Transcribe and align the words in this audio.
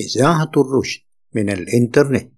إذاعة 0.00 0.50
الرشد 0.56 1.00
من 1.34 1.50
الإنترنت. 1.50 2.32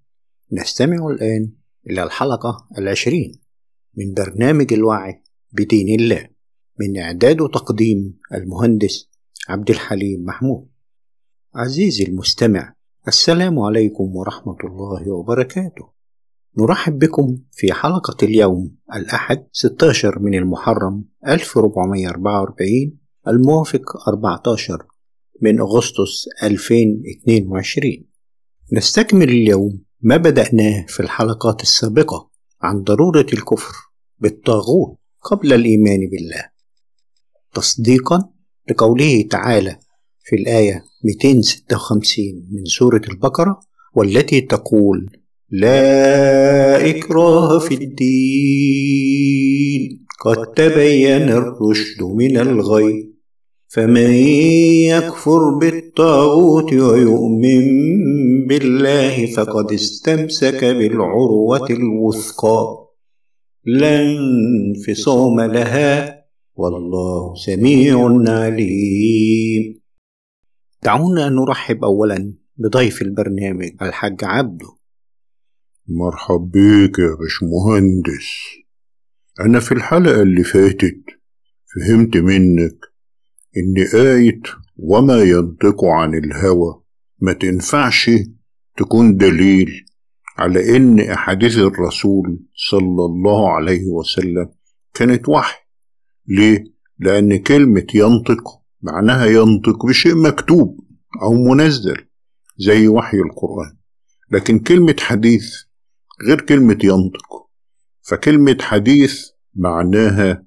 نستمع 0.52 1.06
الآن 1.06 1.52
إلى 1.90 2.02
الحلقة 2.02 2.68
العشرين 2.78 3.40
من 3.96 4.14
برنامج 4.14 4.72
الوعي 4.72 5.22
بدين 5.52 6.00
الله 6.00 6.28
من 6.80 6.98
إعداد 6.98 7.40
وتقديم 7.40 8.18
المهندس 8.34 9.10
عبد 9.48 9.70
الحليم 9.70 10.24
محمود. 10.24 10.68
عزيزي 11.54 12.04
المستمع 12.04 12.74
السلام 13.08 13.58
عليكم 13.58 14.16
ورحمة 14.16 14.56
الله 14.64 15.10
وبركاته. 15.10 15.92
نرحب 16.58 16.98
بكم 16.98 17.38
في 17.52 17.72
حلقة 17.72 18.16
اليوم 18.22 18.76
الأحد 18.94 19.46
16 19.52 20.18
من 20.18 20.34
المحرم 20.34 21.04
1444 21.26 22.98
الموافق 23.28 24.08
14 24.08 24.86
من 25.42 25.60
أغسطس 25.60 26.28
2022 26.42 28.04
نستكمل 28.72 29.28
اليوم 29.28 29.82
ما 30.00 30.16
بدأناه 30.16 30.86
في 30.88 31.00
الحلقات 31.00 31.62
السابقة 31.62 32.30
عن 32.62 32.82
ضرورة 32.82 33.26
الكفر 33.32 33.72
بالطاغوت 34.18 34.98
قبل 35.22 35.52
الإيمان 35.52 36.00
بالله. 36.10 36.44
تصديقا 37.54 38.30
لقوله 38.70 39.24
تعالى 39.30 39.78
في 40.24 40.36
الآية 40.36 40.84
256 41.04 42.24
من 42.50 42.64
سورة 42.64 43.02
البقرة 43.08 43.60
والتي 43.94 44.40
تقول 44.40 45.10
لا 45.50 46.90
إكراه 46.90 47.58
في 47.58 47.74
الدين 47.74 49.22
قد 50.20 50.46
تبين 50.46 51.28
الرشد 51.28 52.02
من 52.02 52.36
الغي 52.36 53.11
فمن 53.74 54.12
يكفر 54.92 55.58
بالطاغوت 55.60 56.72
ويؤمن 56.72 57.66
بالله 58.46 59.26
فقد 59.26 59.72
استمسك 59.72 60.64
بالعروة 60.64 61.70
الوثقى. 61.70 62.88
لا 63.64 64.02
انفصام 64.02 65.40
لها 65.40 66.24
والله 66.54 67.34
سميع 67.34 67.96
عليم. 68.28 69.80
دعونا 70.82 71.28
نرحب 71.28 71.84
أولا 71.84 72.34
بضيف 72.56 73.02
البرنامج 73.02 73.70
الحاج 73.82 74.18
عبده. 74.22 74.76
مرحب 75.88 76.50
بيك 76.50 76.98
يا 76.98 77.16
باشمهندس. 77.20 78.28
أنا 79.40 79.60
في 79.60 79.72
الحلقة 79.72 80.22
اللي 80.22 80.44
فاتت 80.44 81.04
فهمت 81.74 82.16
منك 82.16 82.91
إن 83.56 84.00
آية 84.00 84.40
وما 84.76 85.22
ينطق 85.22 85.84
عن 85.84 86.14
الهوى. 86.14 86.82
ما 87.20 87.32
تنفعش 87.32 88.10
تكون 88.76 89.16
دليل 89.16 89.84
على 90.38 90.76
إن 90.76 91.00
أحاديث 91.00 91.58
الرسول 91.58 92.40
صلى 92.70 93.04
الله 93.04 93.52
عليه 93.52 93.86
وسلم 93.86 94.50
كانت 94.94 95.28
وحي. 95.28 95.58
ليه؟ 96.28 96.64
لأن 96.98 97.36
كلمة 97.36 97.86
ينطق 97.94 98.60
معناها 98.82 99.26
ينطق 99.26 99.86
بشيء 99.86 100.14
مكتوب 100.14 100.80
أو 101.22 101.32
منزل 101.32 101.96
زي 102.58 102.88
وحي 102.88 103.16
القرآن. 103.16 103.76
لكن 104.30 104.58
كلمة 104.58 104.96
حديث 105.00 105.54
غير 106.26 106.40
كلمة 106.40 106.78
ينطق. 106.84 107.48
فكلمة 108.02 108.56
حديث 108.60 109.28
معناها 109.54 110.46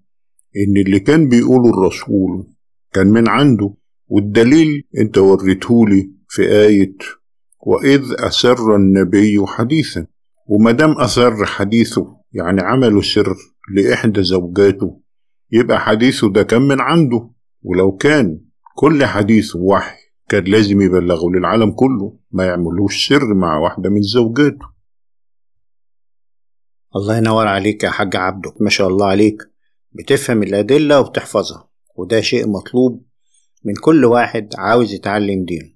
إن 0.57 0.77
اللي 0.77 0.99
كان 0.99 1.29
بيقوله 1.29 1.69
الرسول 1.69 2.54
كان 2.95 3.07
من 3.07 3.27
عنده 3.29 3.73
والدليل 4.07 4.87
انت 4.97 5.17
وريتهولي 5.17 6.11
في 6.27 6.41
آية 6.41 6.95
وإذ 7.59 8.01
أسر 8.19 8.75
النبي 8.75 9.45
حديثا. 9.47 10.07
ومدام 10.47 10.91
أسر 10.91 11.45
حديثه 11.45 12.17
يعني 12.33 12.61
عمله 12.61 13.01
سر 13.01 13.35
لإحدى 13.75 14.23
زوجاته 14.23 15.01
يبقى 15.51 15.79
حديثه 15.79 16.31
ده 16.33 16.43
كان 16.43 16.61
من 16.61 16.81
عنده. 16.81 17.29
ولو 17.61 17.91
كان 17.91 18.39
كل 18.75 19.05
حديثه 19.05 19.59
وحي 19.59 19.97
كان 20.29 20.43
لازم 20.43 20.81
يبلغه 20.81 21.29
للعالم 21.29 21.71
كله 21.71 22.17
ما 22.31 22.45
يعملوش 22.45 23.07
سر 23.09 23.33
مع 23.33 23.57
واحدة 23.57 23.89
من 23.89 24.01
زوجاته. 24.01 24.75
الله 26.95 27.17
ينور 27.17 27.47
عليك 27.47 27.83
يا 27.83 27.89
حاج 27.89 28.15
عبده 28.15 28.53
ما 28.59 28.69
شاء 28.69 28.87
الله 28.87 29.07
عليك. 29.07 29.37
بتفهم 29.91 30.43
الأدلة 30.43 30.99
وبتحفظها. 30.99 31.74
وده 31.95 32.21
شيء 32.21 32.47
مطلوب 32.47 33.05
من 33.63 33.73
كل 33.73 34.05
واحد 34.05 34.49
عاوز 34.57 34.93
يتعلم 34.93 35.45
دينه. 35.45 35.75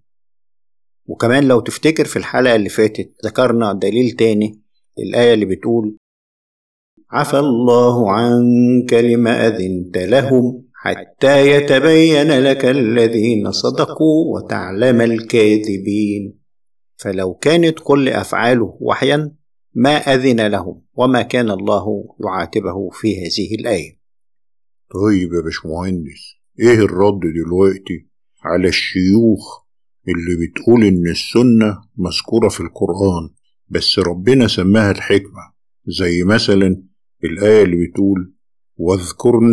وكمان 1.05 1.47
لو 1.47 1.59
تفتكر 1.59 2.05
في 2.05 2.15
الحلقة 2.15 2.55
اللي 2.55 2.69
فاتت 2.69 3.11
ذكرنا 3.25 3.73
دليل 3.73 4.11
تاني 4.11 4.61
الآية 4.99 5.33
اللي 5.33 5.45
بتقول 5.45 5.97
عفى 7.11 7.39
الله 7.39 8.11
عنك 8.11 8.93
لما 8.93 9.47
أذنت 9.47 9.97
لهم 9.97 10.65
حتى 10.73 11.51
يتبين 11.51 12.39
لك 12.39 12.65
الذين 12.65 13.51
صدقوا 13.51 14.35
وتعلم 14.35 15.01
الكاذبين. 15.01 16.39
فلو 16.97 17.33
كانت 17.33 17.79
كل 17.83 18.09
أفعاله 18.09 18.77
وحيا 18.81 19.35
ما 19.73 19.95
أذن 19.97 20.47
لهم 20.47 20.81
وما 20.95 21.21
كان 21.21 21.51
الله 21.51 22.15
يعاتبه 22.25 22.89
في 22.89 23.15
هذه 23.17 23.55
الآية. 23.59 23.98
طيب 24.93 25.33
يا 25.33 25.41
باشمهندس 25.41 26.35
إيه 26.59 26.79
الرد 26.85 27.19
دلوقتي 27.19 28.07
على 28.43 28.67
الشيوخ 28.67 29.65
اللي 30.07 30.47
بتقول 30.47 30.83
إن 30.83 31.07
السنة 31.07 31.81
مذكورة 31.97 32.49
في 32.49 32.59
القرآن 32.59 33.29
بس 33.67 33.99
ربنا 33.99 34.47
سماها 34.47 34.91
الحكمة 34.91 35.53
زي 35.85 36.23
مثلا 36.23 36.83
الآية 37.23 37.63
اللي 37.63 37.87
بتقول 37.87 38.33
واذكرن 38.77 39.51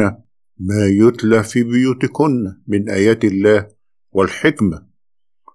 ما 0.59 0.87
يتلى 0.87 1.43
في 1.43 1.63
بيوتكن 1.63 2.45
من 2.67 2.91
آيات 2.91 3.25
الله 3.25 3.69
والحكمة 4.13 4.87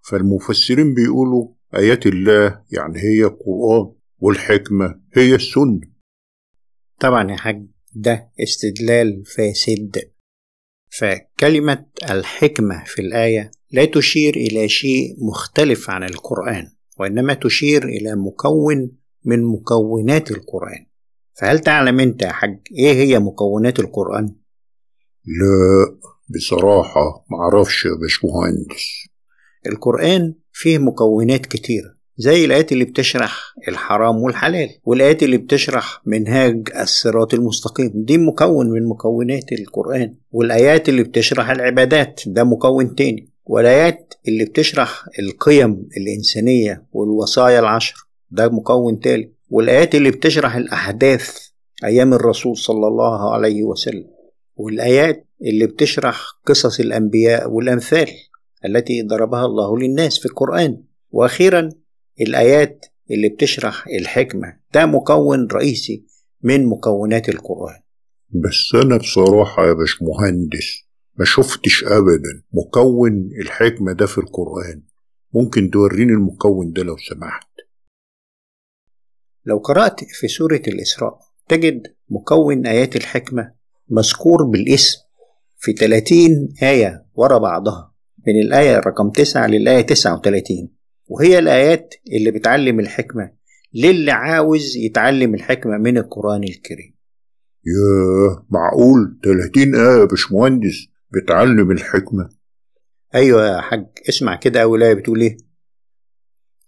فالمفسرين 0.03 0.93
بيقولوا 0.93 1.47
آيات 1.75 2.05
الله 2.07 2.63
يعني 2.71 2.99
هي 2.99 3.23
القرآن 3.25 3.93
والحكمة 4.19 5.01
هي 5.13 5.35
السنة. 5.35 5.81
طبعا 6.99 7.31
يا 7.31 7.35
حاج. 7.37 7.67
ده 7.93 8.31
استدلال 8.43 9.25
فاسد. 9.25 10.11
فكلمة 10.89 11.85
الحكمة 12.09 12.83
في 12.85 13.01
الآية 13.01 13.51
لا 13.71 13.85
تشير 13.85 14.35
إلى 14.35 14.69
شيء 14.69 15.15
مختلف 15.19 15.89
عن 15.89 16.03
القرآن 16.03 16.71
وإنما 16.99 17.33
تشير 17.33 17.83
إلى 17.83 18.15
مكون 18.15 18.91
من 19.25 19.43
مكونات 19.43 20.31
القرآن. 20.31 20.85
فهل 21.41 21.59
تعلم 21.59 21.99
أنت 21.99 22.21
يا 22.21 22.31
حاج 22.31 22.59
إيه 22.77 22.93
هي 22.93 23.19
مكونات 23.19 23.79
القرآن؟ 23.79 24.35
لا 25.25 25.97
بصراحة 26.35 27.25
معرفش 27.29 27.85
يا 27.85 27.91
باشمهندس. 28.01 29.07
القرآن 29.67 30.35
فيه 30.51 30.77
مكونات 30.77 31.45
كتيرة. 31.45 32.00
زي 32.17 32.45
الآيات 32.45 32.71
اللي 32.71 32.85
بتشرح 32.85 33.53
الحرام 33.67 34.15
والحلال 34.23 34.69
والآيات 34.83 35.23
اللي 35.23 35.37
بتشرح 35.37 36.01
منهاج 36.05 36.69
الصراط 36.81 37.33
المستقيم. 37.33 37.91
دي 37.95 38.17
مكون 38.17 38.69
من 38.71 38.87
مكونات 38.87 39.51
القرآن 39.51 40.15
والآيات 40.31 40.89
اللي 40.89 41.03
بتشرح 41.03 41.49
العبادات 41.49 42.21
ده 42.27 42.43
مكون 42.43 42.95
تاني. 42.95 43.29
والآيات 43.45 44.13
اللي 44.27 44.45
بتشرح 44.45 45.05
القيم 45.19 45.87
الإنسانية 45.97 46.85
والوصايا 46.91 47.59
العشر 47.59 47.95
ده 48.31 48.49
مكون 48.49 48.99
تالت. 48.99 49.31
والآيات 49.49 49.95
اللي 49.95 50.11
بتشرح 50.11 50.55
الأحداث 50.55 51.37
أيام 51.83 52.13
الرسول 52.13 52.57
صلى 52.57 52.87
الله 52.87 53.33
عليه 53.33 53.63
وسلم. 53.63 54.07
والآيات 54.55 55.27
اللي 55.41 55.67
بتشرح 55.67 56.21
قصص 56.45 56.79
الأنبياء 56.79 57.49
والأمثال 57.51 58.07
التي 58.65 59.01
ضربها 59.01 59.45
الله 59.45 59.77
للناس 59.77 60.19
في 60.19 60.25
القرآن. 60.25 60.77
وأخيرا 61.11 61.69
الآيات 62.21 62.85
اللي 63.11 63.29
بتشرح 63.29 63.87
الحكمة 63.87 64.57
ده 64.73 64.85
مكون 64.85 65.47
رئيسي 65.47 66.05
من 66.43 66.65
مكونات 66.65 67.29
القرآن. 67.29 67.81
بس 68.29 68.71
أنا 68.83 68.97
بصراحة 68.97 69.67
يا 69.67 69.73
باشمهندس 69.73 70.83
ما 71.15 71.25
شفتش 71.25 71.83
أبدا 71.83 72.43
مكون 72.53 73.29
الحكمة 73.41 73.93
ده 73.93 74.05
في 74.05 74.17
القرآن. 74.17 74.83
ممكن 75.33 75.69
توريني 75.69 76.11
المكون 76.11 76.71
ده 76.71 76.83
لو 76.83 76.97
سمحت؟ 76.97 77.47
لو 79.45 79.57
قرأت 79.57 79.99
في 80.03 80.27
سورة 80.27 80.61
الإسراء 80.67 81.19
تجد 81.49 81.81
مكون 82.09 82.67
آيات 82.67 82.95
الحكمة 82.95 83.53
مذكور 83.89 84.43
بالاسم 84.43 84.99
في 85.57 85.73
30 85.73 86.53
آية 86.63 87.05
ورا 87.13 87.37
بعضها. 87.37 87.91
من 88.27 88.41
الآية 88.41 88.79
رقم 88.79 89.09
9 89.09 89.47
للآية 89.47 89.81
39 89.81 90.69
وهي 91.11 91.39
الآيات 91.39 91.93
اللي 92.13 92.31
بتعلم 92.31 92.79
الحكمة. 92.79 93.31
للي 93.73 94.11
عاوز 94.11 94.77
يتعلم 94.77 95.33
الحكمة 95.33 95.77
من 95.77 95.97
القرآن 95.97 96.43
الكريم. 96.43 96.93
ياه 97.65 98.45
معقول؟ 98.49 99.17
30 99.23 99.75
آية 99.75 99.99
يا 99.99 100.05
باشمهندس 100.05 100.87
بتعلم 101.13 101.71
الحكمة. 101.71 102.29
أيوة 103.15 103.47
يا 103.47 103.61
حاج 103.61 103.85
اسمع 104.09 104.35
كده 104.35 104.61
أول 104.61 104.83
آية 104.83 104.93
بتقول 104.93 105.21
إيه؟ 105.21 105.37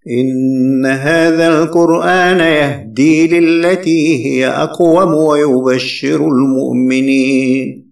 إن 0.07 0.85
هذا 0.85 1.47
القرآن 1.63 2.39
يهدي 2.39 3.27
للتي 3.27 4.25
هي 4.25 4.47
أقوم 4.47 5.13
ويبشر 5.13 6.27
المؤمنين. 6.27 7.82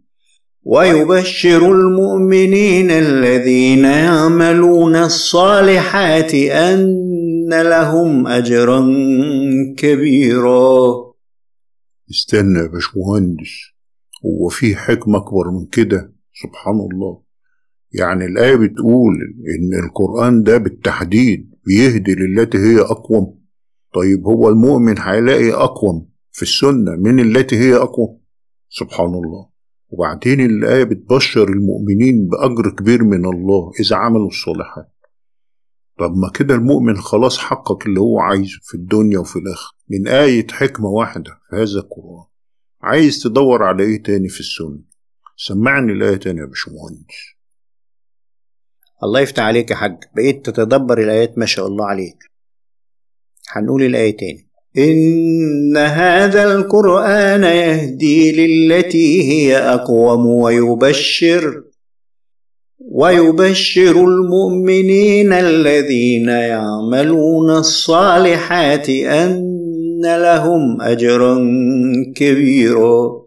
ويبشر 0.63 1.71
المؤمنين 1.71 2.91
الذين 2.91 3.83
يعملون 3.83 4.95
الصالحات 4.95 6.33
أن 6.33 7.49
لهم 7.49 8.27
أجرا 8.27 8.79
كبيرا. 9.77 10.81
استنى 12.11 12.59
يا 12.59 12.67
باشمهندس 12.67 13.51
هو 14.25 14.49
في 14.49 14.75
حكمة 14.75 15.17
أكبر 15.17 15.51
من 15.51 15.65
كده؟ 15.65 16.13
سبحان 16.33 16.87
الله. 16.91 17.21
يعني 17.93 18.25
الآية 18.25 18.55
بتقول 18.55 19.13
إن 19.55 19.85
القرآن 19.85 20.43
ده 20.43 20.57
بالتحديد 20.57 21.51
بيهدي 21.65 22.15
للتي 22.15 22.57
هي 22.57 22.79
أقوم. 22.79 23.41
طيب 23.93 24.25
هو 24.25 24.49
المؤمن 24.49 24.99
هيلاقي 24.99 25.51
أقوم 25.53 26.09
في 26.31 26.41
السنة 26.41 26.95
من 26.95 27.19
التي 27.19 27.55
هي 27.55 27.75
أقوم؟ 27.75 28.21
سبحان 28.69 29.13
الله. 29.13 29.50
وبعدين 29.91 30.41
الآية 30.41 30.83
بتبشر 30.83 31.49
المؤمنين 31.49 32.27
بأجر 32.27 32.75
كبير 32.75 33.03
من 33.03 33.25
الله 33.25 33.71
إذا 33.79 33.95
عملوا 33.95 34.27
الصالحات. 34.27 34.95
طب 35.99 36.15
ما 36.15 36.29
كده 36.33 36.55
المؤمن 36.55 36.97
خلاص 36.97 37.37
حقق 37.37 37.87
اللي 37.87 37.99
هو 37.99 38.19
عايزه 38.19 38.59
في 38.63 38.73
الدنيا 38.75 39.19
وفي 39.19 39.35
الآخرة. 39.35 39.77
من 39.89 40.07
آية 40.07 40.47
حكمة 40.51 40.89
واحدة 40.89 41.31
في 41.49 41.55
هذا 41.55 41.79
القرآن. 41.79 42.25
عايز 42.81 43.19
تدور 43.23 43.63
على 43.63 43.83
إيه 43.83 44.03
تاني 44.03 44.29
في 44.29 44.39
السنة؟ 44.39 44.79
سمعني 45.37 45.91
الآية 45.91 46.17
تاني 46.17 46.39
يا 46.39 46.45
باشمهندس. 46.45 47.35
الله 49.03 49.19
يفتح 49.19 49.43
عليك 49.43 49.71
يا 49.71 49.75
حاج. 49.75 49.97
بقيت 50.15 50.45
تتدبر 50.45 50.97
الآيات 50.97 51.37
ما 51.37 51.45
شاء 51.45 51.67
الله 51.67 51.85
عليك. 51.85 52.17
هنقول 53.49 53.83
الآية 53.83 54.17
تاني. 54.17 54.50
إن 54.77 55.77
هذا 55.77 56.53
القرآن 56.53 57.43
يهدي 57.43 58.31
للتي 58.31 59.31
هي 59.31 59.57
أقوم 59.57 60.25
ويبشر 60.25 61.63
ويبشر 62.79 64.05
المؤمنين 64.07 65.33
الذين 65.33 66.27
يعملون 66.27 67.49
الصالحات 67.51 68.89
أن 68.89 70.01
لهم 70.01 70.81
أجرا 70.81 71.37
كبيرا 72.15 73.21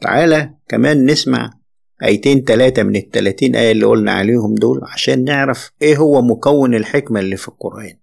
تعالى 0.00 0.50
كمان 0.68 1.06
نسمع 1.06 1.50
آيتين 2.04 2.44
تلاتة 2.44 2.82
من 2.82 2.96
التلاتين 2.96 3.56
آية 3.56 3.72
اللي 3.72 3.86
قلنا 3.86 4.12
عليهم 4.12 4.54
دول 4.54 4.80
عشان 4.92 5.24
نعرف 5.24 5.70
إيه 5.82 5.96
هو 5.96 6.22
مكون 6.22 6.74
الحكمة 6.74 7.20
اللي 7.20 7.36
في 7.36 7.48
القرآن. 7.48 7.94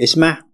اسمع. 0.00 0.53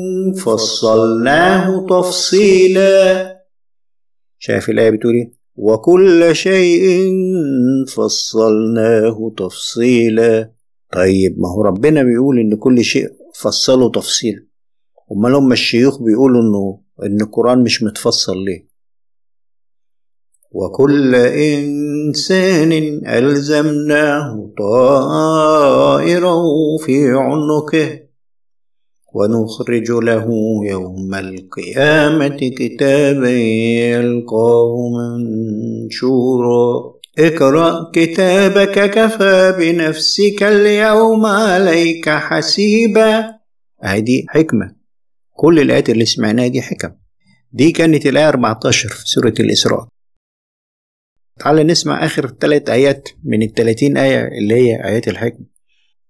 فصلناه 0.33 1.85
تفصيلا. 1.89 3.37
شايف 4.39 4.69
الآية 4.69 4.89
بتقول 4.89 5.13
إيه؟ 5.13 5.33
وكل 5.55 6.35
شيء 6.35 7.11
فصلناه 7.95 9.33
تفصيلا. 9.37 10.51
طيب 10.93 11.35
ما 11.39 11.49
هو 11.49 11.61
ربنا 11.61 12.03
بيقول 12.03 12.39
إن 12.39 12.55
كل 12.55 12.83
شيء 12.83 13.07
فصله 13.35 13.91
تفصيلا. 13.91 14.45
أمال 15.11 15.35
هم 15.35 15.51
الشيوخ 15.51 16.01
بيقولوا 16.01 16.41
إنه 16.41 16.81
إن 17.03 17.21
القرآن 17.21 17.63
مش 17.63 17.83
متفصل 17.83 18.37
ليه؟ 18.45 18.71
وكل 20.51 21.15
إنسان 21.15 23.01
ألزمناه 23.07 24.53
طائره 24.57 26.43
في 26.85 27.09
عنقه. 27.09 28.00
ونخرج 29.13 29.91
له 29.91 30.27
يوم 30.65 31.15
القيامة 31.15 32.37
كتابا 32.57 33.29
يلقاه 33.91 34.75
منشورا. 34.97 36.93
اقرأ 37.19 37.91
كتابك 37.93 38.91
كفى 38.91 39.55
بنفسك 39.59 40.43
اليوم 40.43 41.25
عليك 41.25 42.09
حسيبا. 42.09 43.25
هذه 43.83 44.23
حكمة. 44.29 44.75
كل 45.33 45.59
الآيات 45.59 45.89
اللي 45.89 46.05
سمعناها 46.05 46.47
دي 46.47 46.61
حكم. 46.61 46.91
دي 47.51 47.71
كانت 47.71 48.05
الآية 48.05 48.29
14 48.29 48.89
في 48.89 49.03
سورة 49.05 49.33
الإسراء. 49.39 49.87
تعال 51.39 51.67
نسمع 51.67 52.05
آخر 52.05 52.27
ثلاث 52.41 52.69
آيات 52.69 53.09
من 53.23 53.41
الثلاثين 53.41 53.97
آية 53.97 54.27
اللي 54.27 54.55
هي 54.55 54.85
آيات 54.85 55.07
الحكمة 55.07 55.50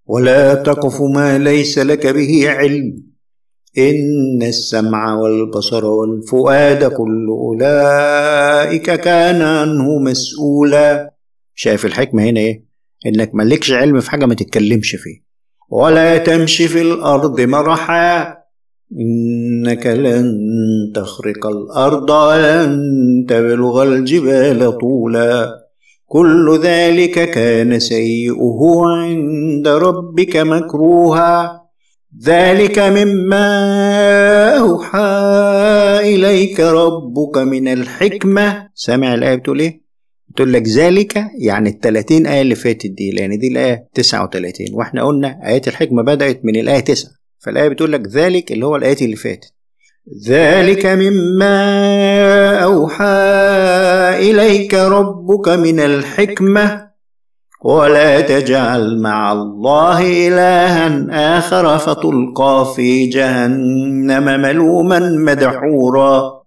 ولا 0.05 0.53
تقف 0.53 1.01
ما 1.01 1.37
ليس 1.37 1.79
لك 1.79 2.07
به 2.07 2.49
علم. 2.49 3.11
إن 3.77 4.43
السمع 4.43 5.15
والبصر 5.15 5.85
والفؤاد 5.85 6.83
كل 6.83 7.27
أولئك 7.29 8.91
كان 8.91 9.41
عنه 9.41 9.99
مسؤولا. 9.99 11.13
شايف 11.55 11.85
الحكمة 11.85 12.23
هنا 12.23 12.39
إيه؟ 12.39 12.65
إنك 13.05 13.35
مالكش 13.35 13.71
علم 13.71 13.99
في 13.99 14.11
حاجة 14.11 14.25
ما 14.25 14.33
تتكلمش 14.33 14.95
فيه. 14.95 15.23
ولا 15.69 16.17
تمشي 16.17 16.67
في 16.67 16.81
الأرض 16.81 17.41
مرحا. 17.41 18.37
إنك 18.99 19.87
لن 19.87 20.33
تخرق 20.95 21.47
الأرض 21.47 22.09
ولن 22.09 22.79
تبلغ 23.29 23.83
الجبال 23.83 24.77
طولا. 24.77 25.60
كل 26.11 26.59
ذلك 26.63 27.29
كان 27.31 27.79
سيئه 27.79 28.59
عند 28.85 29.67
ربك 29.67 30.37
مكروها. 30.37 31.61
ذلك 32.25 32.79
مما 32.79 33.47
أوحى 34.59 34.99
إليك 36.15 36.59
ربك 36.59 37.37
من 37.37 37.67
الحكمة. 37.67 38.69
سامع 38.75 39.13
الآية 39.13 39.35
بتقول 39.35 39.59
إيه؟ 39.59 39.81
بتقول 40.29 40.53
لك 40.53 40.67
ذلك 40.67 41.23
يعني 41.39 41.69
ال 41.69 41.79
30 41.79 42.27
آية 42.27 42.41
اللي 42.41 42.55
فاتت 42.55 42.87
دي 42.91 43.11
لأن 43.11 43.39
دي 43.39 43.47
الآية 43.47 43.87
39 43.93 44.67
وإحنا 44.73 45.03
قلنا 45.03 45.39
آيات 45.45 45.67
الحكمة 45.67 46.03
بدأت 46.03 46.45
من 46.45 46.55
الآية 46.55 46.79
9 46.79 47.11
فالآية 47.39 47.67
بتقول 47.69 47.91
لك 47.91 48.07
ذلك 48.07 48.51
اللي 48.51 48.65
هو 48.65 48.75
الآيات 48.75 49.01
اللي 49.01 49.15
فاتت. 49.15 49.53
ذلك 50.27 50.85
مما 50.85 51.55
أوحى 52.63 53.05
إليك 54.29 54.73
ربك 54.73 55.49
من 55.49 55.79
الحكمة. 55.79 56.91
ولا 57.65 58.21
تجعل 58.21 59.01
مع 59.01 59.31
الله 59.31 60.27
إلها 60.27 61.37
آخر 61.37 61.77
فتلقى 61.77 62.73
في 62.75 63.07
جهنم 63.07 64.41
ملوما 64.41 64.99
مدحورا. 64.99 66.41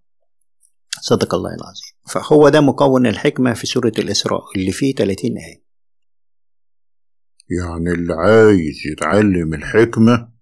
صدق 1.00 1.34
الله 1.34 1.50
العظيم. 1.50 1.94
فهو 2.06 2.48
ده 2.48 2.60
مكون 2.60 3.06
الحكمة 3.06 3.52
في 3.52 3.66
سورة 3.66 3.92
الإسراء 3.98 4.42
اللي 4.56 4.72
فيه 4.72 4.94
30 4.94 5.30
آية. 5.38 5.64
يعني 7.50 7.90
اللي 7.90 8.14
عايز 8.14 8.76
يتعلم 8.92 9.54
الحكمة 9.54 10.33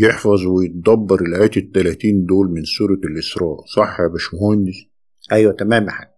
يحفظ 0.00 0.46
ويتدبر 0.46 1.20
الآيات 1.22 1.56
التلاتين 1.56 2.24
دول 2.26 2.50
من 2.50 2.64
سورة 2.64 3.00
الإسراء 3.04 3.64
صح 3.76 4.00
يا 4.00 4.06
باشمهندس؟ 4.08 4.74
أيوة 5.32 5.52
تمام 5.52 5.84
يا 5.86 5.90
حاج. 5.90 6.08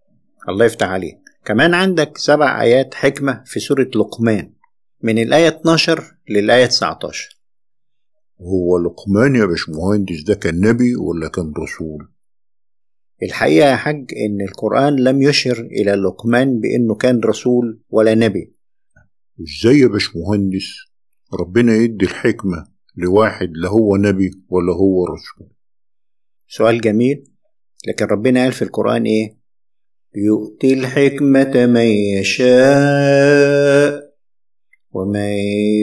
الله 0.49 0.65
يفتح 0.65 0.87
عليك. 0.87 1.17
كمان 1.45 1.73
عندك 1.73 2.17
سبع 2.17 2.61
آيات 2.61 2.93
حكمة 2.93 3.43
في 3.45 3.59
سورة 3.59 3.89
لقمان 3.95 4.53
من 5.03 5.17
الآية 5.17 5.47
12 5.47 6.03
للآية 6.29 6.65
19 6.65 7.29
هو 8.41 8.77
لقمان 8.77 9.35
يا 9.35 9.45
باشمهندس 9.45 10.23
ده 10.23 10.35
كان 10.35 10.59
نبي 10.67 10.95
ولا 10.95 11.29
كان 11.29 11.53
رسول؟ 11.57 12.07
الحقيقة 13.23 13.69
يا 13.69 13.75
حاج 13.75 13.95
إن 14.25 14.47
القرآن 14.49 14.95
لم 14.95 15.21
يشر 15.21 15.59
إلى 15.59 15.91
لقمان 15.91 16.59
بإنه 16.59 16.95
كان 16.95 17.19
رسول 17.19 17.79
ولا 17.89 18.15
نبي. 18.15 18.53
إزاي 19.41 19.79
يا 19.79 19.87
باشمهندس؟ 19.87 20.67
ربنا 21.39 21.75
يدي 21.75 22.05
الحكمة. 22.05 22.78
لواحد 22.97 23.49
لا 23.55 23.69
هو 23.69 23.95
نبي 23.95 24.31
ولا 24.49 24.73
هو 24.73 25.05
رسول. 25.05 25.49
سؤال 26.47 26.81
جميل. 26.81 27.23
لكن 27.87 28.05
ربنا 28.05 28.43
قال 28.43 28.51
في 28.51 28.61
القرآن 28.61 29.03
إيه؟ 29.03 29.37
يؤتي 30.15 30.73
الحكمة 30.73 31.65
من 31.65 31.85
يشاء 32.19 34.09
ومن 34.91 35.33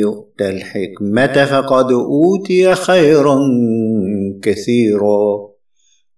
يؤت 0.01 0.41
الحكمة 0.41 1.45
فقد 1.45 1.93
أوتي 1.93 2.75
خيرا 2.75 3.39
كثيرا. 4.43 5.57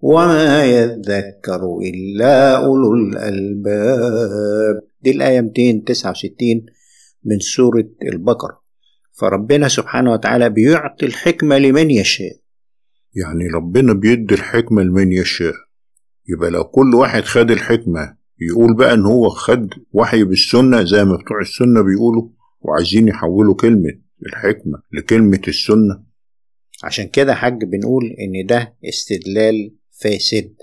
وما 0.00 0.64
يذكر 0.64 1.78
إلا 1.82 2.56
أولو 2.56 2.94
الألباب. 2.94 4.80
دي 5.02 5.10
الآية 5.10 5.40
269 5.40 6.66
من 7.24 7.38
سورة 7.38 7.88
البقرة. 8.12 8.67
فربنا 9.18 9.68
سبحانه 9.68 10.12
وتعالى 10.12 10.50
بيعطي 10.50 11.06
الحكمة 11.06 11.58
لمن 11.58 11.90
يشاء. 11.90 12.36
يعني 13.14 13.46
ربنا 13.54 13.92
بيدي 13.92 14.34
الحكمة 14.34 14.82
لمن 14.82 15.12
يشاء. 15.12 15.54
يبقى 16.28 16.50
لو 16.50 16.64
كل 16.64 16.94
واحد 16.94 17.22
خد 17.22 17.50
الحكمة 17.50 18.16
يقول 18.40 18.76
بقى 18.76 18.94
إن 18.94 19.04
هو 19.06 19.28
خد 19.28 19.68
وحي 19.92 20.24
بالسنة 20.24 20.84
زي 20.84 21.04
ما 21.04 21.16
بتوع 21.16 21.40
السنة 21.40 21.82
بيقولوا 21.82 22.28
وعايزين 22.60 23.08
يحولوا 23.08 23.54
كلمة 23.54 24.00
الحكمة 24.26 24.82
لكلمة 24.92 25.40
السنة. 25.48 26.04
عشان 26.84 27.08
كده 27.08 27.34
حاج 27.34 27.64
بنقول 27.64 28.04
إن 28.04 28.46
ده 28.46 28.76
استدلال 28.88 29.74
فاسد. 30.02 30.54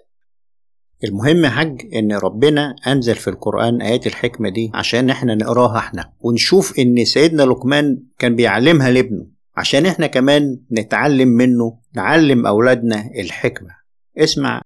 المهم 1.04 1.46
يا 1.46 1.50
حاج 1.50 1.82
إن 1.96 2.12
ربنا 2.12 2.76
أنزل 2.88 3.16
في 3.16 3.28
القرآن 3.30 3.82
آيات 3.82 4.08
الحكمة 4.08 4.50
دي 4.50 4.72
عشان 4.74 5.10
إحنا 5.10 5.36
نقراها 5.36 5.78
إحنا 5.78 6.12
ونشوف 6.20 6.80
إن 6.80 7.06
سيدنا 7.06 7.44
لقمان 7.44 8.04
كان 8.20 8.36
بيعلمها 8.36 8.92
لابنه 8.92 9.28
عشان 9.58 9.86
إحنا 9.86 10.08
كمان 10.08 10.60
نتعلم 10.72 11.28
منه 11.28 11.78
نعلم 11.96 12.46
أولادنا 12.48 13.10
الحكمة. 13.20 13.70
اسمع. 14.18 14.62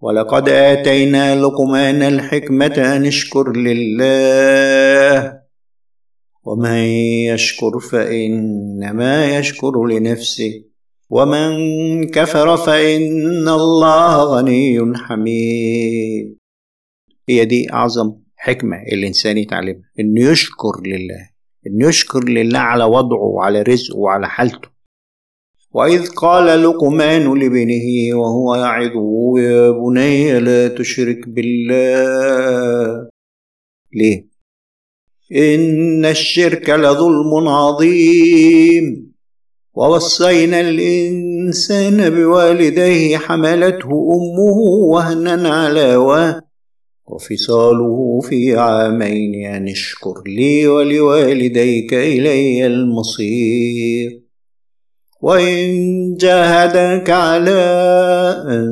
ولقد 0.00 0.48
آتينا 0.48 1.40
لقمان 1.40 2.02
الحكمة 2.02 2.66
أن 2.96 3.06
اشكر 3.06 3.52
لله 3.56 5.38
ومن 6.44 6.76
يشكر 7.34 7.78
فإنما 7.80 9.38
يشكر 9.38 9.86
لنفسه. 9.86 10.64
ومن 11.10 11.52
كفر 12.08 12.56
فإن 12.56 13.48
الله 13.48 14.24
غني 14.24 14.96
حميد. 14.96 16.38
هي 17.28 17.44
دي 17.44 17.72
أعظم 17.72 18.14
حكمة 18.36 18.76
الإنسان 18.92 19.38
يتعلمها 19.38 19.90
إنه 20.00 20.30
يشكر 20.30 20.82
لله 20.86 21.30
إنه 21.66 21.88
يشكر 21.88 22.28
لله 22.28 22.58
على 22.58 22.84
وضعه 22.84 23.22
وعلى 23.22 23.62
رزقه 23.62 23.98
وعلى 23.98 24.28
حالته. 24.28 24.68
وإذ 25.72 26.06
قال 26.06 26.62
لقمان 26.62 27.38
لابنه 27.38 28.18
وهو 28.18 28.54
يعظه 28.54 29.32
يا 29.38 29.70
بني 29.70 30.40
لا 30.40 30.68
تشرك 30.68 31.28
بالله. 31.28 33.08
ليه؟ 33.94 34.28
إن 35.32 36.04
الشرك 36.04 36.70
لظلم 36.70 37.48
عظيم. 37.48 39.12
ووصينا 39.78 40.60
الإنسان 40.60 42.10
بوالديه 42.10 43.16
حملته 43.16 43.90
أمه 43.90 44.58
وهنا 44.92 45.48
على 45.48 45.96
وهن 45.96 46.40
وفصاله 47.06 48.20
في 48.20 48.56
عامين 48.56 49.46
أن 49.46 49.68
اشكر 49.68 50.22
لي 50.26 50.68
ولوالديك 50.68 51.94
إلي 51.94 52.66
المصير. 52.66 54.22
وإن 55.20 55.66
جاهدك 56.20 57.10
على 57.10 57.62
أن 58.48 58.68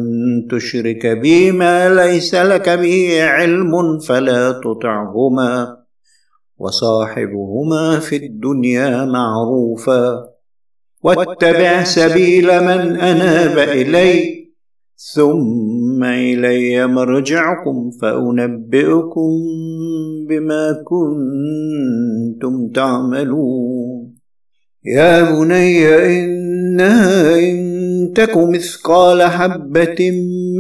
تشرك 0.50 1.06
بي 1.06 1.52
ما 1.52 1.94
ليس 1.94 2.34
لك 2.34 2.68
به 2.68 3.22
علم 3.22 3.98
فلا 3.98 4.52
تطعهما 4.52 5.76
وصاحبهما 6.58 7.98
في 8.00 8.16
الدنيا 8.16 9.04
معروفا. 9.04 10.35
واتبع 11.06 11.84
سبيل 11.84 12.44
من 12.44 12.96
أناب 12.96 13.58
إلي 13.58 14.36
ثم 15.14 16.04
إلي 16.04 16.86
مرجعكم 16.86 17.90
فأنبئكم 18.02 19.30
بما 20.28 20.82
كنتم 20.84 22.68
تعملون. 22.74 24.16
يا 24.84 25.22
بني 25.22 25.88
إنها 26.06 27.38
إن 27.38 28.12
تك 28.14 28.36
مثقال 28.36 29.22
حبة 29.22 30.10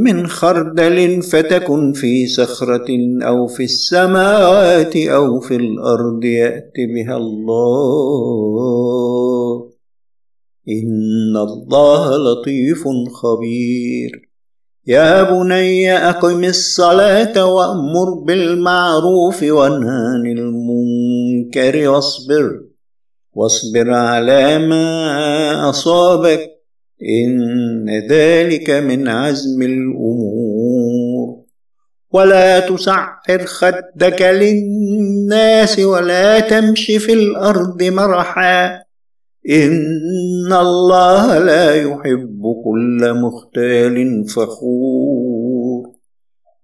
من 0.04 0.26
خردل 0.26 1.22
فتكن 1.22 1.92
في 1.92 2.26
صخرة 2.26 2.86
أو 3.22 3.46
في 3.46 3.64
السماوات 3.64 4.96
أو 4.96 5.40
في 5.40 5.56
الأرض 5.56 6.24
يأت 6.24 6.72
بها 6.94 7.16
الله. 7.16 8.56
إن 10.68 11.36
الله 11.36 12.16
لطيف 12.16 12.84
خبير. 13.12 14.30
يا 14.86 15.22
بني 15.22 15.92
أقم 15.92 16.44
الصلاة 16.44 17.44
وأمر 17.44 18.10
بالمعروف 18.10 19.42
وانهى 19.42 19.90
عن 19.90 20.26
المنكر 20.26 21.88
واصبر. 21.88 22.60
واصبر 23.32 23.90
على 23.90 24.58
ما 24.58 25.70
أصابك. 25.70 26.50
إن 27.02 27.86
ذلك 28.10 28.70
من 28.70 29.08
عزم 29.08 29.62
الأمور. 29.62 31.36
ولا 32.12 32.60
تسعر 32.60 33.44
خدك 33.44 34.22
للناس 34.22 35.78
ولا 35.78 36.40
تمش 36.40 36.86
في 36.86 37.12
الأرض 37.12 37.82
مرحا. 37.82 38.85
إن 39.50 40.52
الله 40.52 41.38
لا 41.38 41.74
يحب 41.74 42.42
كل 42.64 43.14
مختال 43.14 44.24
فخور 44.28 45.92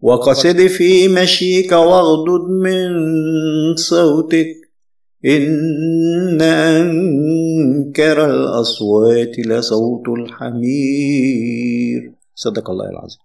وقصد 0.01 0.67
في 0.67 1.09
مشيك 1.09 1.73
واغضض 1.73 2.51
من 2.51 2.89
صوتك 3.77 4.57
إن 5.25 6.43
أنكر 6.43 8.25
الأصوات 8.25 9.39
لصوت 9.39 10.09
الحمير. 10.09 12.13
صدق 12.35 12.71
الله 12.71 12.91
العظيم. 12.91 13.19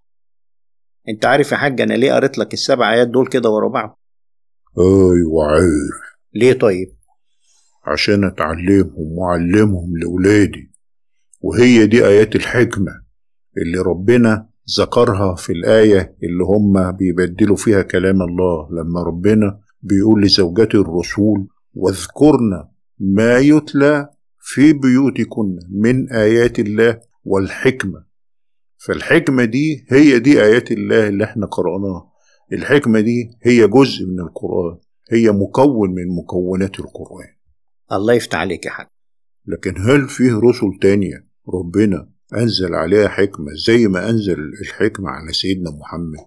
أنت 1.09 1.25
عارف 1.25 1.51
يا 1.51 1.57
حاج 1.57 1.81
أنا 1.81 1.93
ليه 1.93 2.13
قريت 2.13 2.37
لك 2.37 2.53
السبع 2.53 2.93
آيات 2.93 3.07
دول 3.07 3.27
كده 3.27 3.49
ورا 3.49 3.67
بعض؟ 3.67 3.99
أيوه 4.77 5.45
عارف. 5.45 6.17
ليه 6.33 6.53
طيب؟ 6.53 6.96
عشان 7.87 8.23
أتعلمهم 8.23 9.17
وأعلمهم 9.17 9.97
لأولادي. 9.97 10.71
وهي 11.41 11.85
دي 11.87 12.05
آيات 12.05 12.35
الحكمة 12.35 12.91
اللي 13.57 13.77
ربنا 13.79 14.49
ذكرها 14.79 15.35
في 15.35 15.51
الآية 15.53 16.15
اللي 16.23 16.43
هم 16.43 16.91
بيبدلوا 16.91 17.55
فيها 17.55 17.81
كلام 17.81 18.21
الله. 18.21 18.69
لما 18.71 19.03
ربنا 19.03 19.59
بيقول 19.81 20.21
لزوجات 20.23 20.75
الرسول 20.75 21.47
واذكرن 21.73 22.67
ما 22.99 23.37
يتلى 23.37 24.09
في 24.39 24.73
بيوتكن 24.73 25.59
من 25.71 26.11
آيات 26.11 26.59
الله 26.59 26.99
والحكمة. 27.23 28.03
فالحكمة 28.77 29.43
دي 29.45 29.85
هي 29.89 30.19
دي 30.19 30.43
آيات 30.43 30.71
الله 30.71 31.07
اللي 31.07 31.23
إحنا 31.23 31.45
قرأناها. 31.45 32.11
الحكمة 32.53 32.99
دي 32.99 33.29
هي 33.43 33.67
جزء 33.67 34.05
من 34.05 34.19
القرآن 34.19 34.77
هي 35.11 35.31
مكون 35.31 35.89
من 35.89 36.15
مكونات 36.15 36.79
القرآن. 36.79 37.36
الله 37.91 38.13
يفتح 38.13 38.39
عليك 38.39 38.65
يا 38.65 38.71
حاج. 38.71 38.87
لكن 39.45 39.81
هل 39.81 40.09
فيه 40.09 40.33
رسل 40.49 40.79
تانية 40.81 41.27
ربنا 41.53 42.09
أنزل 42.37 42.75
عليها 42.75 43.07
حكمة 43.07 43.47
زي 43.67 43.87
ما 43.87 44.09
أنزل 44.09 44.39
الحكمة 44.61 45.09
على 45.09 45.33
سيدنا 45.33 45.71
محمد؟ 45.71 46.19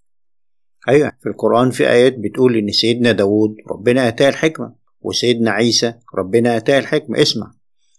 أيوة 0.88 1.12
في 1.20 1.28
القرآن 1.28 1.70
في 1.70 1.90
آيات 1.90 2.14
بتقول 2.18 2.56
إن 2.56 2.68
سيدنا 2.72 3.12
داود 3.12 3.54
ربنا 3.70 4.08
أتاه 4.08 4.28
الحكمة 4.28 4.74
وسيدنا 5.00 5.50
عيسى 5.50 5.94
ربنا 6.18 6.56
أتاه 6.56 6.78
الحكمة. 6.78 7.22
اسمع 7.22 7.52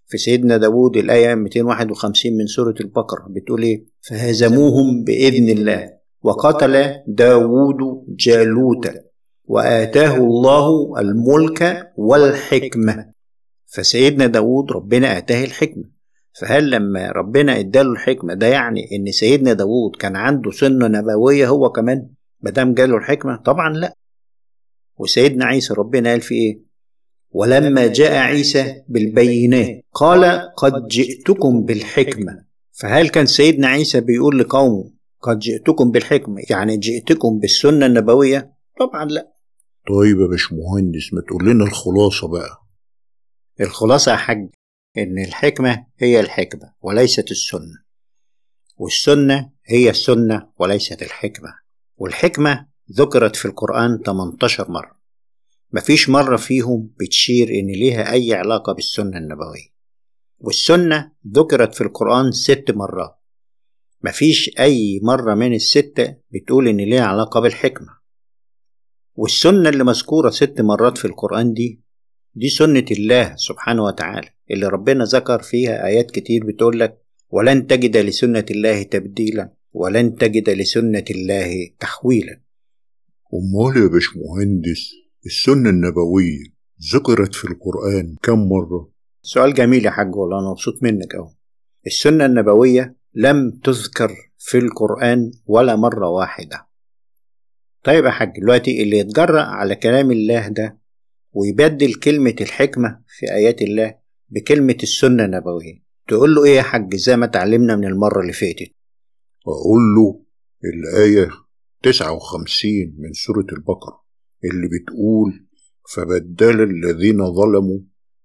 في 0.07 0.17
سيدنا 0.17 0.57
داود 0.57 0.97
الآية 0.97 1.35
251 1.35 2.37
من 2.37 2.45
سورة 2.47 2.75
البقرة 2.81 3.27
بتقول 3.29 3.63
إيه؟ 3.63 3.85
فهزموهم 4.01 5.03
بإذن 5.03 5.49
الله 5.49 5.89
وقتل 6.21 6.93
داود 7.07 7.77
جالوت 8.07 8.91
وآتاه 9.45 10.15
الله 10.17 10.99
الملك 10.99 11.91
والحكمة. 11.97 13.11
فسيدنا 13.73 14.25
داود 14.27 14.71
ربنا 14.71 15.17
آتاه 15.17 15.43
الحكمة. 15.43 15.83
فهل 16.41 16.69
لما 16.71 17.11
ربنا 17.11 17.59
إداله 17.59 17.91
الحكمة 17.91 18.33
ده 18.33 18.47
يعني 18.47 18.81
إن 18.95 19.11
سيدنا 19.11 19.53
داود 19.53 19.95
كان 19.99 20.15
عنده 20.15 20.51
سنة 20.51 20.87
نبوية 20.87 21.47
هو 21.47 21.69
كمان 21.69 22.09
مدام 22.41 22.73
جاله 22.73 22.97
الحكمة؟ 22.97 23.35
طبعا 23.35 23.73
لا. 23.73 23.95
وسيدنا 24.97 25.45
عيسى 25.45 25.73
ربنا 25.73 26.09
قال 26.09 26.21
في 26.21 26.35
إيه؟ 26.35 26.61
ولما 27.31 27.87
جاء 27.87 28.17
عيسى 28.17 28.75
بالبينات 28.87 29.81
قال 29.93 30.51
قد 30.57 30.87
جئتكم 30.87 31.63
بالحكمة. 31.63 32.45
فهل 32.71 33.09
كان 33.09 33.25
سيدنا 33.25 33.67
عيسى 33.67 34.01
بيقول 34.01 34.39
لقومه 34.39 34.91
قد 35.21 35.39
جئتكم 35.39 35.91
بالحكمة؟ 35.91 36.41
يعني 36.49 36.77
جئتكم 36.77 37.39
بالسنة 37.39 37.85
النبوية؟ 37.85 38.53
طبعا 38.79 39.05
لا. 39.05 39.31
طيب 39.89 40.19
يا 40.19 40.27
باشمهندس 40.27 41.13
ما 41.13 41.21
تقول 41.21 41.49
لنا 41.49 41.63
الخلاصة 41.63 42.27
بقى. 42.27 42.60
الخلاصة 43.61 44.11
يا 44.11 44.17
حاج 44.17 44.49
إن 44.97 45.19
الحكمة 45.19 45.85
هي 45.99 46.19
الحكمة 46.19 46.73
وليست 46.81 47.31
السنة. 47.31 47.83
والسنة 48.77 49.51
هي 49.65 49.89
السنة 49.89 50.49
وليست 50.59 51.01
الحكمة. 51.01 51.55
والحكمة 51.97 52.67
ذكرت 52.91 53.35
في 53.35 53.45
القرآن 53.45 54.01
18 54.05 54.71
مرة. 54.71 55.01
مفيش 55.73 56.09
مرة 56.09 56.37
فيهم 56.37 56.93
بتشير 56.99 57.49
إن 57.49 57.67
ليها 57.67 58.11
أي 58.11 58.33
علاقة 58.33 58.73
بالسنة 58.73 59.17
النبوية. 59.17 59.71
والسنة 60.39 61.11
ذكرت 61.27 61.75
في 61.75 61.81
القرآن 61.81 62.31
ست 62.31 62.65
مرات. 62.75 63.19
مفيش 64.03 64.51
أي 64.59 64.99
مرة 65.03 65.33
من 65.33 65.53
الستة 65.53 66.15
بتقول 66.31 66.67
إن 66.67 66.77
ليها 66.77 67.05
علاقة 67.05 67.39
بالحكمة. 67.39 67.97
والسنة 69.15 69.69
اللي 69.69 69.83
مذكورة 69.83 70.29
ست 70.29 70.61
مرات 70.61 70.97
في 70.97 71.05
القرآن 71.05 71.53
دي 71.53 71.80
دي 72.35 72.49
سنة 72.49 72.85
الله 72.91 73.35
سبحانه 73.35 73.83
وتعالى 73.83 74.29
اللي 74.51 74.67
ربنا 74.67 75.03
ذكر 75.03 75.41
فيها 75.41 75.85
آيات 75.85 76.11
كتير 76.11 76.45
بتقول 76.45 76.79
لك 76.79 76.97
ولن 77.29 77.67
تجد 77.67 77.97
لسنة 77.97 78.45
الله 78.51 78.83
تبديلا 78.83 79.53
ولن 79.73 80.15
تجد 80.15 80.49
لسنة 80.49 81.05
الله 81.11 81.69
تحويلا. 81.79 82.41
أمال 83.33 83.83
يا 83.83 83.87
باشمهندس 83.87 84.91
السنة 85.25 85.69
النبوية 85.69 86.43
ذكرت 86.93 87.35
في 87.35 87.45
القرآن 87.45 88.15
كم 88.23 88.49
مرة؟ 88.49 88.91
سؤال 89.21 89.53
جميل 89.53 89.85
يا 89.85 89.91
حاج 89.91 90.15
والله 90.15 90.39
أنا 90.39 90.49
مبسوط 90.49 90.83
منك 90.83 91.15
أهو 91.15 91.29
السنة 91.87 92.25
النبوية 92.25 92.95
لم 93.13 93.51
تذكر 93.63 94.15
في 94.37 94.57
القرآن 94.57 95.31
ولا 95.45 95.75
مرة 95.75 96.09
واحدة. 96.09 96.67
طيب 97.83 98.05
يا 98.05 98.09
حاج 98.11 98.33
دلوقتي 98.39 98.83
اللي 98.83 98.97
يتجرأ 98.97 99.41
على 99.41 99.75
كلام 99.75 100.11
الله 100.11 100.47
ده 100.47 100.80
ويبدل 101.33 101.93
كلمة 101.93 102.35
الحكمة 102.41 103.01
في 103.07 103.31
آيات 103.33 103.61
الله 103.61 103.95
بكلمة 104.29 104.77
السنة 104.83 105.25
النبوية. 105.25 105.83
تقول 106.07 106.35
له 106.35 106.43
إيه 106.45 106.55
يا 106.55 106.61
حاج؟ 106.61 106.95
زي 106.95 107.17
ما 107.17 107.25
اتعلمنا 107.25 107.75
من 107.75 107.85
المرة 107.85 108.21
اللي 108.21 108.33
فاتت؟ 108.33 108.71
أقول 109.47 109.81
له 109.95 110.25
الآية 110.63 111.29
59 111.83 112.71
من 112.97 113.13
سورة 113.13 113.45
البقرة 113.53 114.03
اللي 114.43 114.67
بتقول 114.67 115.47
فبدل 115.93 116.63
الذين 116.63 117.33
ظلموا 117.33 117.79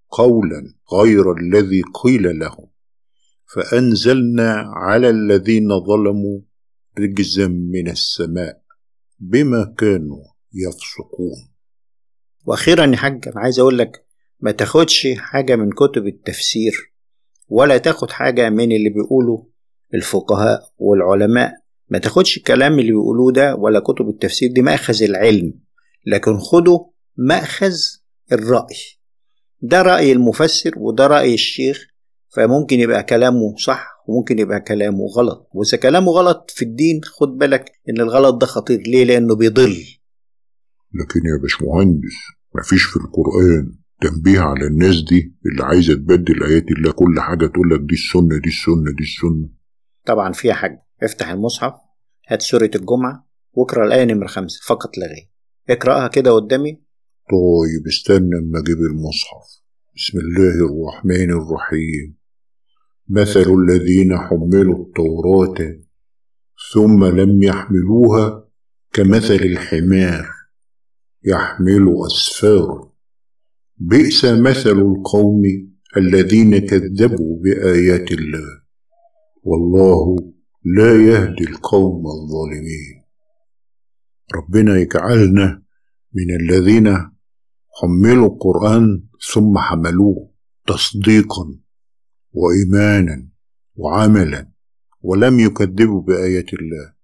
قولا 0.08 0.74
غير 0.92 1.32
الذي 1.32 1.82
قيل 2.04 2.38
لهم 2.38 2.66
فأنزلنا 3.54 4.52
على 4.66 5.10
الذين 5.10 5.68
ظلموا 5.80 6.40
رجزا 6.98 7.48
من 7.48 7.88
السماء 7.88 8.62
بما 9.20 9.74
كانوا 9.78 10.24
يفسقون. 10.54 11.55
وأخيرا 12.46 12.86
يا 12.86 12.96
حاج 12.96 13.28
أنا 13.28 13.40
عايز 13.40 13.58
أقول 13.58 13.78
لك 13.78 14.06
ما 14.40 14.50
تاخدش 14.50 15.08
حاجة 15.16 15.56
من 15.56 15.70
كتب 15.70 16.06
التفسير 16.06 16.92
ولا 17.48 17.78
تاخد 17.78 18.10
حاجة 18.10 18.50
من 18.50 18.72
اللي 18.72 18.90
بيقوله 18.90 19.46
الفقهاء 19.94 20.60
والعلماء. 20.78 21.52
ما 21.88 21.98
تاخدش 21.98 22.36
الكلام 22.36 22.78
اللي 22.78 22.90
بيقولوه 22.92 23.32
ده 23.32 23.54
ولا 23.56 23.80
كتب 23.80 24.08
التفسير 24.08 24.52
دي 24.52 24.62
مأخذ 24.62 25.02
العلم. 25.02 25.54
لكن 26.06 26.38
خده 26.38 26.90
مأخذ 27.16 27.74
الرأي. 28.32 28.76
ده 29.60 29.82
رأي 29.82 30.12
المفسر 30.12 30.70
وده 30.76 31.06
رأي 31.06 31.34
الشيخ 31.34 31.86
فممكن 32.28 32.80
يبقى 32.80 33.02
كلامه 33.02 33.56
صح 33.56 33.88
وممكن 34.08 34.38
يبقى 34.38 34.60
كلامه 34.60 35.04
غلط. 35.16 35.48
وإذا 35.54 35.76
كلامه 35.78 36.12
غلط 36.12 36.50
في 36.50 36.64
الدين 36.64 37.00
خد 37.04 37.28
بالك 37.28 37.72
إن 37.88 38.00
الغلط 38.00 38.34
ده 38.40 38.46
خطير. 38.46 38.80
ليه؟ 38.86 39.04
لأنه 39.04 39.36
بيضل. 39.36 39.76
لكن 40.94 41.20
يا 41.26 41.42
باشمهندس 41.42 42.14
مفيش 42.58 42.84
في 42.84 42.96
القرآن 42.96 43.72
تنبيه 44.00 44.40
على 44.40 44.66
الناس 44.66 45.04
دي 45.10 45.34
اللي 45.46 45.64
عايزة 45.64 45.94
تبدل 45.94 46.42
آيات 46.42 46.70
الله 46.70 46.92
كل 46.92 47.20
حاجة 47.20 47.46
تقول 47.46 47.70
لك 47.70 47.80
دي 47.80 47.94
السنة 47.94 48.38
دي 48.38 48.48
السنة 48.48 48.92
دي 48.96 49.02
السنة. 49.02 49.48
طبعا 50.06 50.32
فيها 50.32 50.54
حاجة. 50.54 50.86
افتح 51.02 51.28
المصحف 51.28 51.72
هات 52.28 52.42
سورة 52.42 52.70
الجمعة 52.74 53.28
واقرأ 53.52 53.86
الآية 53.86 54.04
نمرة 54.04 54.26
خمسة 54.26 54.60
فقط 54.66 54.98
لا 54.98 55.06
غير. 55.06 55.30
اقرأها 55.70 56.08
كده 56.08 56.30
قدامي. 56.30 56.72
طيب 57.30 57.86
استنى 57.86 58.38
أما 58.38 58.58
أجيب 58.58 58.78
المصحف. 58.78 59.62
بسم 59.96 60.18
الله 60.18 60.54
الرحمن 60.66 61.30
الرحيم. 61.30 62.16
مثل 63.08 63.54
الذين 63.62 64.18
حملوا 64.18 64.86
التوراة 64.86 65.78
ثم 66.74 67.04
لم 67.04 67.42
يحملوها 67.42 68.48
كمثل 68.92 69.34
الحمار. 69.34 70.35
يحمل 71.24 71.94
أسفارا 72.06 72.92
بئس 73.76 74.24
مثل 74.24 74.78
القوم 74.78 75.42
الذين 75.96 76.58
كذبوا 76.58 77.42
بآيات 77.42 78.12
الله. 78.12 78.62
والله 79.42 80.16
لا 80.64 81.04
يهدي 81.06 81.44
القوم 81.44 82.06
الظالمين. 82.06 83.04
ربنا 84.34 84.78
يجعلنا 84.78 85.62
من 86.14 86.36
الذين 86.40 86.96
حملوا 87.80 88.28
القرآن 88.28 89.02
ثم 89.32 89.58
حملوه 89.58 90.30
تصديقا 90.66 91.58
وإيمانا 92.32 93.28
وعملا 93.74 94.52
ولم 95.00 95.40
يكذبوا 95.40 96.02
بآيات 96.02 96.54
الله 96.54 96.94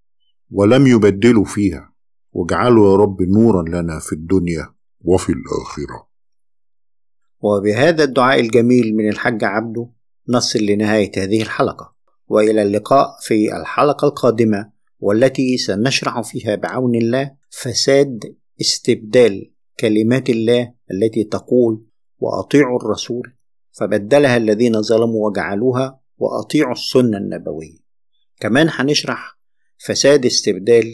ولم 0.51 0.87
يبدلوا 0.87 1.45
فيها. 1.45 1.92
واجعله 2.33 2.91
يا 2.91 2.97
رب 2.97 3.23
نورا 3.23 3.63
لنا 3.69 3.99
في 3.99 4.13
الدنيا 4.13 4.75
وفي 5.01 5.33
الآخرة. 5.33 6.09
وبهذا 7.41 8.05
الدعاء 8.05 8.41
الجميل 8.41 8.97
من 8.97 9.09
الحاج 9.09 9.45
عبده 9.45 9.91
نصل 10.29 10.59
لنهاية 10.59 11.11
هذه 11.17 11.43
الحلقة 11.43 11.95
وإلى 12.27 12.63
اللقاء 12.63 13.17
في 13.21 13.57
الحلقة 13.57 14.09
القادمة 14.09 14.73
والتي 14.99 15.57
سنشرح 15.57 16.21
فيها 16.21 16.55
بعون 16.55 16.95
الله 16.95 17.35
فساد 17.51 18.37
استبدال 18.61 19.53
كلمات 19.81 20.31
الله 20.31 20.75
التي 20.91 21.25
تقول 21.25 21.87
وأطيعوا 22.19 22.79
الرسول 22.83 23.35
فبدلها 23.73 24.37
الذين 24.37 24.83
ظلموا 24.83 25.29
وجعلوها 25.29 26.01
وأطيعوا 26.19 26.73
السنة 26.73 27.19
النبوية. 27.19 27.79
كمان 28.41 28.69
هنشرح 28.71 29.39
فساد 29.79 30.27
استبدال 30.27 30.93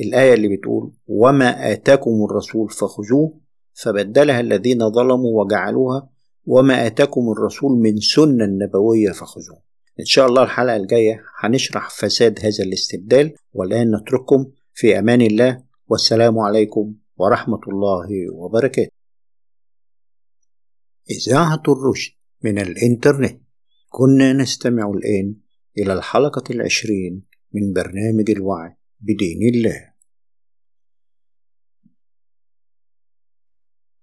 الآية 0.00 0.34
اللي 0.34 0.56
بتقول 0.56 0.92
وما 1.06 1.72
آتاكم 1.72 2.24
الرسول 2.30 2.70
فخذوه 2.70 3.40
فبدلها 3.72 4.40
الذين 4.40 4.90
ظلموا 4.90 5.44
وجعلوها 5.44 6.08
وما 6.44 6.86
آتاكم 6.86 7.32
الرسول 7.32 7.78
من 7.78 7.96
سنة 7.96 8.46
نبوية 8.46 9.10
فخذوه. 9.10 9.62
إن 10.00 10.04
شاء 10.04 10.26
الله 10.26 10.42
الحلقة 10.42 10.76
الجاية 10.76 11.22
هنشرح 11.40 11.90
فساد 11.90 12.38
هذا 12.40 12.64
الاستبدال 12.64 13.34
والآن 13.52 13.96
نترككم 13.96 14.46
في 14.74 14.98
أمان 14.98 15.20
الله 15.20 15.62
والسلام 15.88 16.38
عليكم 16.38 16.94
ورحمة 17.16 17.60
الله 17.68 18.08
وبركاته. 18.32 18.90
إذاعة 21.10 21.62
الرشد 21.68 22.12
من 22.44 22.58
الإنترنت. 22.58 23.40
كنا 23.88 24.32
نستمع 24.32 24.90
الآن 24.90 25.34
إلى 25.78 25.92
الحلقة 25.92 26.44
العشرين 26.50 27.22
من 27.52 27.72
برنامج 27.72 28.30
الوعي. 28.30 28.76
بدين 29.06 29.42
الله 29.54 29.95